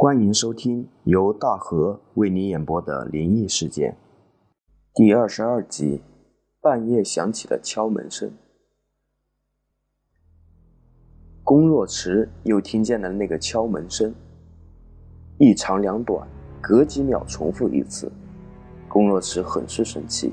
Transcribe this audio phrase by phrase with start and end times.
[0.00, 3.96] 欢迎收听由大河为你演播的灵异事件
[4.94, 6.00] 第二十二集。
[6.60, 8.30] 半夜响起的敲门声，
[11.42, 14.14] 龚若池又听见了那个敲门声，
[15.36, 16.28] 一长两短，
[16.60, 18.08] 隔几秒重复一次。
[18.88, 20.32] 龚若池很是生气，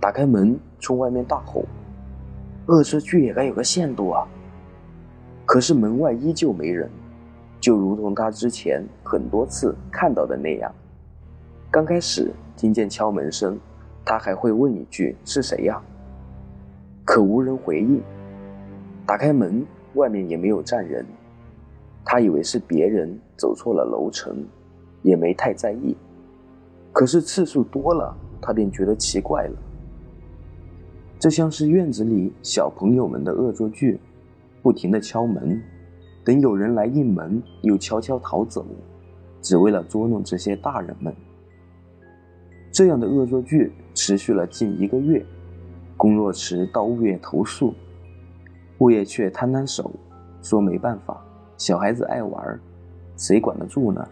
[0.00, 1.64] 打开门冲外面大吼
[2.66, 4.26] ：“恶作剧也该有个限度啊！”
[5.46, 6.90] 可是门外依旧没人。
[7.68, 10.74] 就如同他之前很多次看到的那样，
[11.70, 13.58] 刚开始听见敲门声，
[14.06, 15.78] 他还会问一句“是谁呀”，
[17.04, 18.00] 可无人回应。
[19.04, 21.04] 打开门，外面也没有站人，
[22.06, 24.42] 他以为是别人走错了楼层，
[25.02, 25.94] 也没太在意。
[26.90, 29.58] 可是次数多了，他便觉得奇怪了。
[31.18, 34.00] 这像是院子里小朋友们的恶作剧，
[34.62, 35.60] 不停的敲门。
[36.28, 38.62] 等有人来应门，又悄悄逃走，
[39.40, 41.10] 只为了捉弄这些大人们。
[42.70, 45.24] 这样的恶作剧持续了近一个月。
[45.96, 47.72] 龚若池到物业投诉，
[48.80, 49.90] 物业却摊摊手，
[50.42, 51.18] 说没办法，
[51.56, 52.60] 小孩子爱玩，
[53.16, 54.06] 谁管得住呢？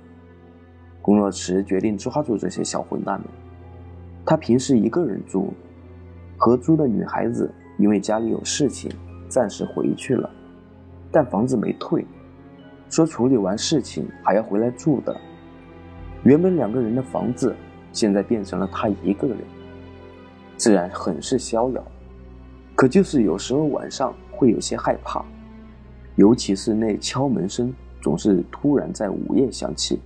[1.02, 3.28] 龚若池决定抓住这些小混蛋们。
[4.24, 5.52] 他平时一个人住，
[6.38, 8.90] 合租的女孩子因为家里有事情，
[9.28, 10.30] 暂时回去了。
[11.12, 12.04] 但房子没退，
[12.88, 15.14] 说处理完事情还要回来住的。
[16.22, 17.54] 原本两个人的房子，
[17.92, 19.38] 现在变成了他一个人，
[20.56, 21.84] 自然很是逍遥。
[22.74, 25.24] 可就是有时候晚上会有些害怕，
[26.16, 30.00] 尤其是那敲门声总是突然在午夜响起，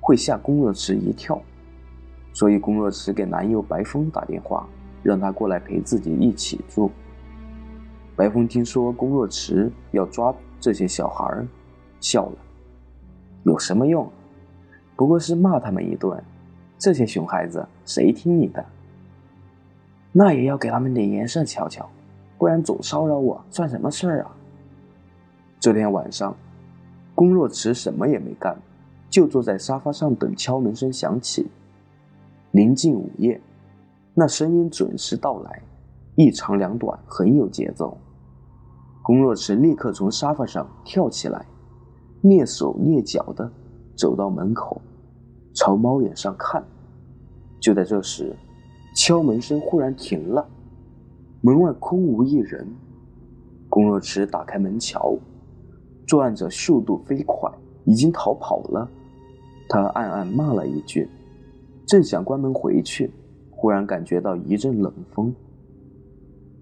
[0.00, 1.40] 会吓龚若池一跳。
[2.32, 4.68] 所以龚若池给男友白峰打电话，
[5.02, 6.90] 让他过来陪自己一起住。
[8.14, 11.44] 白峰听说龚若池要抓这些小孩
[12.00, 12.36] 笑了。
[13.44, 14.10] 有什么用？
[14.96, 16.22] 不过是骂他们一顿。
[16.78, 18.64] 这些熊孩子谁听你的？
[20.12, 21.88] 那也要给他们点颜色瞧瞧，
[22.38, 24.34] 不然总骚扰我算什么事儿啊？
[25.60, 26.34] 这天晚上，
[27.14, 28.58] 龚若池什么也没干，
[29.10, 31.50] 就坐在沙发上等敲门声响起。
[32.52, 33.40] 临近午夜，
[34.14, 35.62] 那声音准时到来，
[36.16, 37.96] 一长两短，很有节奏。
[39.02, 41.44] 龚若池立刻从沙发上跳起来，
[42.22, 43.50] 蹑手蹑脚的
[43.96, 44.80] 走到门口，
[45.54, 46.62] 朝猫眼上看。
[47.60, 48.34] 就在这时，
[48.96, 50.46] 敲门声忽然停了，
[51.40, 52.66] 门外空无一人。
[53.68, 55.16] 龚若池打开门瞧，
[56.06, 57.50] 作案者速度飞快，
[57.84, 58.90] 已经逃跑了。
[59.68, 61.08] 他暗暗骂了一句，
[61.86, 63.10] 正想关门回去，
[63.50, 65.32] 忽然感觉到一阵冷风。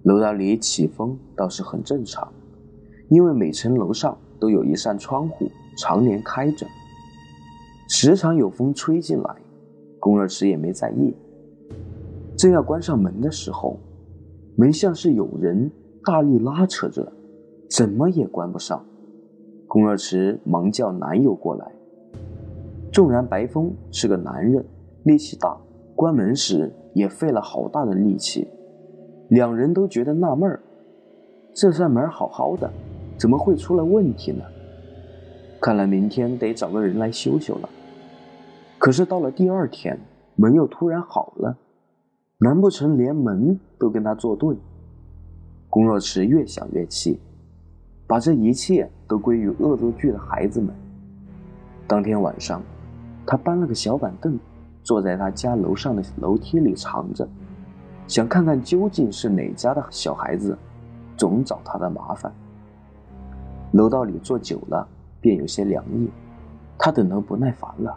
[0.03, 2.31] 楼道里起风倒是很正常，
[3.09, 6.67] 因为每层楼上都有一扇窗户常年开着，
[7.89, 9.37] 时常有风吹进来。
[10.01, 11.15] 龚二池也没在意。
[12.37, 13.77] 正要关上门的时候，
[14.57, 15.71] 门像是有人
[16.05, 17.13] 大力拉扯着，
[17.69, 18.85] 怎么也关不上。
[19.67, 21.73] 龚二池忙叫男友过来。
[22.93, 24.65] 纵然白风是个男人，
[25.03, 25.59] 力气大，
[25.95, 28.49] 关门时也费了好大的力气。
[29.29, 30.61] 两人都觉得纳闷儿，
[31.53, 32.71] 这扇门好好的，
[33.19, 34.45] 怎么会出了问题呢？
[35.61, 37.69] 看来明天得找个人来修修了。
[38.79, 39.99] 可是到了第二天，
[40.37, 41.59] 门又突然好了，
[42.39, 44.57] 难不成连门都跟他作对？
[45.69, 47.19] 龚若池越想越气，
[48.07, 50.73] 把这一切都归于恶作剧的孩子们。
[51.89, 52.63] 当天晚上，
[53.27, 54.39] 他搬了个小板凳，
[54.85, 57.29] 坐在他家楼上的楼梯里藏着。
[58.07, 60.57] 想看看究竟是哪家的小孩子，
[61.17, 62.33] 总找他的麻烦。
[63.73, 64.87] 楼道里坐久了，
[65.21, 66.09] 便有些凉意，
[66.79, 67.97] 他等得不耐烦了，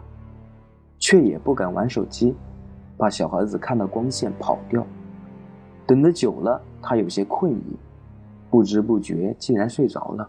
[0.98, 2.34] 却也不敢玩手机，
[2.98, 4.86] 怕小孩子看到光线跑掉。
[5.86, 7.76] 等得久了，他有些困意，
[8.50, 10.28] 不知不觉竟然睡着了。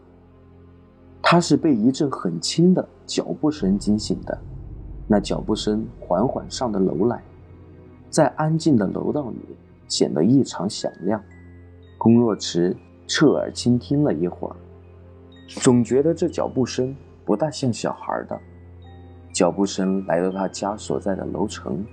[1.21, 4.37] 他是被一阵很轻的脚步声惊醒的，
[5.07, 7.21] 那脚步声缓缓上的楼来，
[8.09, 9.57] 在安静的楼道里。
[9.89, 11.21] 显得异常响亮。
[11.99, 12.75] 龚若池
[13.05, 14.55] 侧耳倾听了一会儿，
[15.47, 16.95] 总觉得这脚步声
[17.25, 18.39] 不大像小孩的。
[19.31, 21.83] 脚步声来到他家所在的楼层，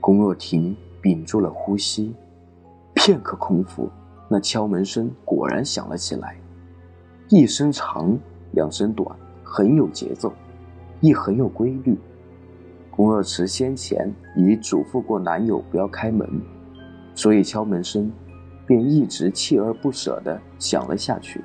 [0.00, 2.14] 龚若婷屏住了呼吸。
[2.94, 3.90] 片刻功夫，
[4.28, 6.36] 那敲门声果然响了起来，
[7.28, 8.18] 一声长，
[8.52, 10.32] 两声短，很有节奏，
[11.00, 11.96] 亦很有规律。
[12.90, 16.26] 龚若池先前已嘱咐过男友不要开门。
[17.14, 18.10] 所以敲门声
[18.66, 21.44] 便一直锲而不舍地响了下去，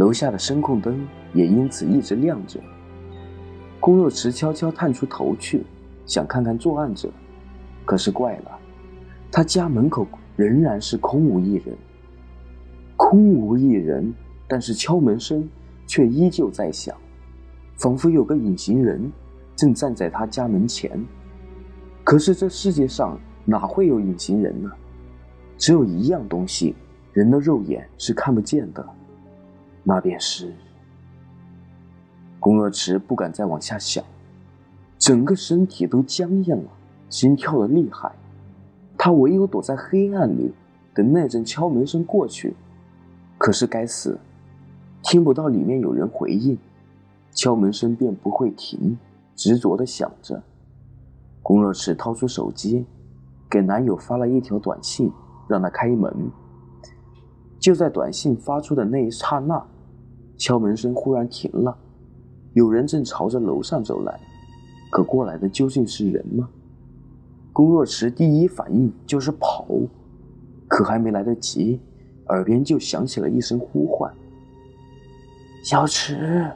[0.00, 2.58] 楼下的声控灯也因此一直亮着。
[3.78, 5.62] 龚若池悄悄探出头去，
[6.06, 7.10] 想看看作案者，
[7.84, 8.58] 可是怪了，
[9.30, 10.06] 他家门口
[10.36, 11.76] 仍然是空无一人。
[12.96, 14.10] 空无一人，
[14.48, 15.46] 但是敲门声
[15.86, 16.96] 却依旧在响，
[17.76, 19.12] 仿佛有个隐形人
[19.54, 20.98] 正站在他家门前。
[22.02, 24.70] 可是这世界上哪会有隐形人呢？
[25.58, 26.74] 只有一样东西，
[27.12, 28.82] 人的肉眼是看不见的，
[29.82, 30.52] 那便是……
[32.38, 34.02] 宫若池不敢再往下想，
[34.98, 36.70] 整个身体都僵硬了，
[37.08, 38.10] 心跳的厉害。
[38.96, 40.52] 他唯有躲在黑暗里，
[40.94, 42.54] 等那阵敲门声过去。
[43.36, 44.18] 可是该死，
[45.02, 46.58] 听不到里面有人回应，
[47.32, 48.98] 敲门声便不会停，
[49.34, 50.42] 执着的响着。
[51.42, 52.84] 宫若池掏出手机，
[53.48, 55.10] 给男友发了一条短信，
[55.48, 56.30] 让他开门。
[57.60, 59.62] 就在短信发出的那一刹那，
[60.38, 61.76] 敲门声忽然停了。
[62.54, 64.18] 有人正朝着楼上走来，
[64.90, 66.48] 可过来的究竟是人吗？
[67.52, 69.66] 龚若池第一反应就是跑，
[70.66, 71.78] 可还没来得及，
[72.28, 74.10] 耳边就响起了一声呼唤
[75.62, 76.50] ：“小池。”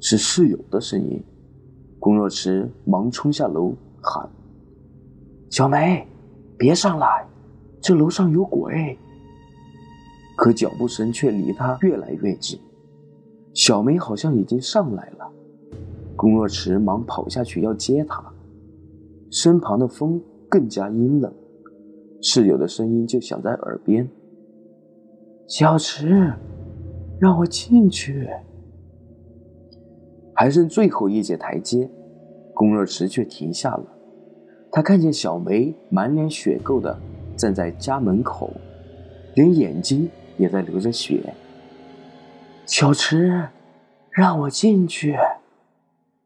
[0.00, 1.22] 是室友的声音。
[1.98, 3.72] 龚若池忙冲下楼
[4.02, 4.28] 喊
[5.48, 6.06] ：“小梅，
[6.58, 7.26] 别上来，
[7.80, 8.98] 这楼上有鬼。”
[10.36, 12.58] 可脚步声却离他越来越近。
[13.52, 15.30] 小梅好像已经上来了，
[16.16, 18.22] 龚若池忙跑下去要接她，
[19.30, 21.32] 身旁的风更加阴冷，
[22.20, 24.08] 室友的声音就响在耳边
[25.46, 26.32] ：“小池，
[27.20, 28.28] 让我进去。”
[30.34, 31.88] 还剩最后一节台阶，
[32.52, 33.86] 龚若池却停下了。
[34.72, 36.98] 他看见小梅满脸血垢的
[37.36, 38.50] 站在家门口，
[39.36, 41.34] 连眼睛也在流着血。
[42.66, 43.48] 小池，
[44.10, 45.16] 让我进去。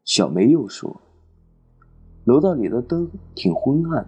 [0.05, 1.01] 小梅又说
[2.25, 4.05] ：“楼道里的灯挺昏暗，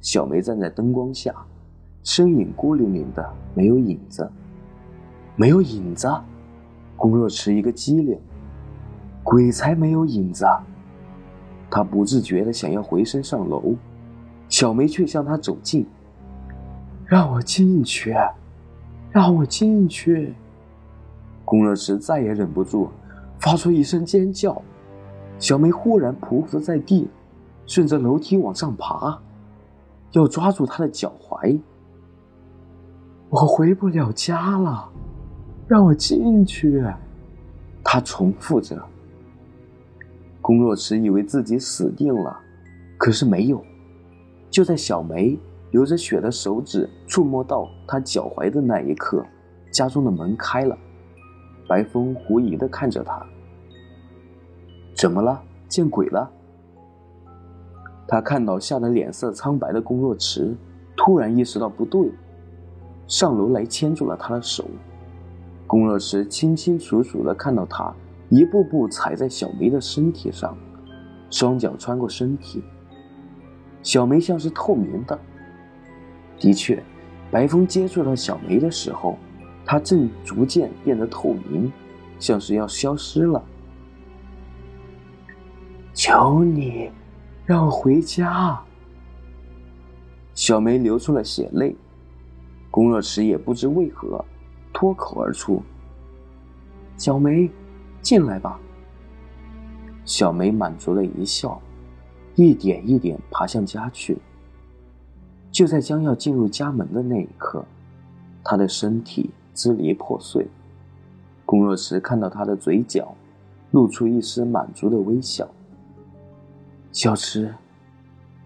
[0.00, 1.34] 小梅站在灯光下，
[2.02, 4.30] 身影孤零零的，没有影子，
[5.34, 6.08] 没有影子。”
[6.94, 8.20] 龚若池一个机灵，
[9.24, 10.46] 鬼才没有影子。
[11.68, 13.74] 他不自觉的想要回身上楼，
[14.48, 15.86] 小梅却向他走近
[17.04, 18.14] ：“让我进去，
[19.12, 20.34] 让我进去。”
[21.44, 22.88] 龚若池再也忍不住，
[23.38, 24.60] 发出一声尖叫。
[25.38, 27.08] 小梅忽然匍匐在地，
[27.66, 29.18] 顺着楼梯往上爬，
[30.12, 31.60] 要抓住他的脚踝。
[33.28, 34.88] 我回不了家了，
[35.66, 36.84] 让我进去。
[37.82, 38.80] 他重复着。
[40.40, 42.38] 龚若池以为自己死定了，
[42.96, 43.62] 可是没有。
[44.48, 45.36] 就在小梅
[45.72, 49.24] 流着血的手指触摸到他脚踝的那一刻，
[49.72, 50.78] 家中的门开了。
[51.68, 53.24] 白风狐疑的看着他，
[54.94, 55.42] 怎么了？
[55.68, 56.30] 见鬼了？
[58.06, 60.54] 他看到吓得脸色苍白的龚若池，
[60.94, 62.12] 突然意识到不对，
[63.06, 64.66] 上楼来牵住了他的手。
[65.66, 67.94] 龚若池清清楚楚的看到他
[68.28, 70.54] 一步步踩在小梅的身体上，
[71.30, 72.62] 双脚穿过身体，
[73.82, 75.18] 小梅像是透明的。
[76.42, 76.82] 的确，
[77.30, 79.16] 白风接触到小梅的时候。
[79.64, 81.72] 她正逐渐变得透明，
[82.18, 83.40] 像是要消失了。
[85.94, 86.90] 求你，
[87.46, 88.60] 让我回家。
[90.34, 91.76] 小梅流出了血泪，
[92.72, 94.22] 龚若池也不知为何，
[94.72, 95.62] 脱口而出
[96.98, 97.48] ：“小梅，
[98.00, 98.58] 进来吧。”
[100.04, 101.62] 小梅满足的一笑，
[102.34, 104.18] 一点一点爬向家去。
[105.52, 107.64] 就在将要进入家门的那一刻，
[108.42, 109.30] 他的身体。
[109.54, 110.48] 支离破碎，
[111.44, 113.14] 龚若池看到他的嘴角
[113.70, 115.46] 露出一丝满足的微笑。
[116.90, 117.54] 小池，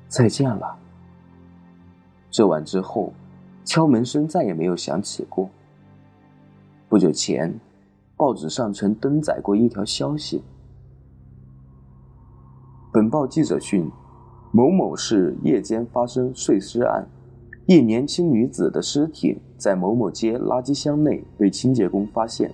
[0.09, 0.77] 再见了。
[2.29, 3.13] 这晚之后，
[3.65, 5.49] 敲门声再也没有响起过。
[6.89, 7.57] 不久前，
[8.17, 10.43] 报纸上曾登载过一条消息。
[12.93, 13.89] 本报记者讯：
[14.57, 17.07] 某某市夜间发生碎尸案。
[17.67, 22.51] 一年轻女子的尸体在某某街垃圾箱内被清洁工发现，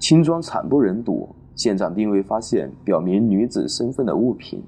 [0.00, 4.62] 轻装惨不忍睹，现场并未发现表明女子身份的物品。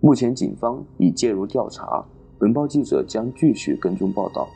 [0.00, 2.06] 目前警方已介入调查，
[2.38, 4.46] 本报记者将继续跟踪报道。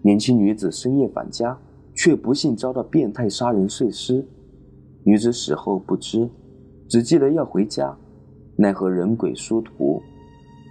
[0.00, 1.58] 年轻女子深夜返家，
[1.92, 4.26] 却不幸遭到变态杀人碎尸。
[5.04, 6.26] 女子死后不知，
[6.88, 7.94] 只记得要回家，
[8.60, 10.02] 奈何人鬼殊途。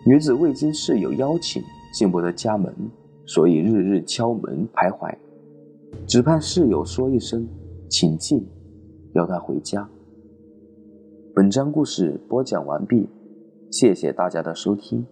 [0.06, 2.72] 女子未经室友邀请进不得家门，
[3.26, 5.12] 所以日日敲门徘徊，
[6.06, 7.48] 只盼室友说一声
[7.90, 8.46] “请进”，
[9.14, 9.90] 邀她回家。
[11.34, 13.10] 本章故事播讲完毕，
[13.72, 15.04] 谢谢大家的收听。